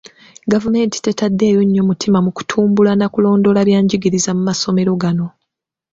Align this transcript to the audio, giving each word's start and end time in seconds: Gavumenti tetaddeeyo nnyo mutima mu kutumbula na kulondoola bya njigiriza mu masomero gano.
Gavumenti 0.51 0.97
tetaddeeyo 1.01 1.61
nnyo 1.65 1.83
mutima 1.89 2.17
mu 2.25 2.31
kutumbula 2.37 2.91
na 2.95 3.07
kulondoola 3.13 3.61
bya 3.67 3.79
njigiriza 3.83 4.31
mu 4.37 4.41
masomero 4.49 4.91
gano. 5.01 5.25